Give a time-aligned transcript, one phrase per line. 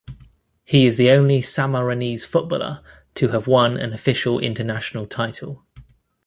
[0.63, 2.81] He is the only Sammarinese footballer
[3.13, 5.63] to have won an official international title.